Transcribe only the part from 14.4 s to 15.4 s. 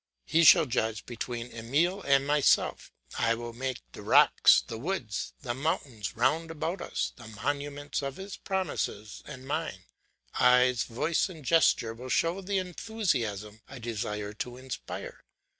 inspire.